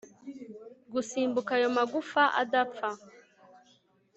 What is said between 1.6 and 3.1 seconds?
magufa adapfa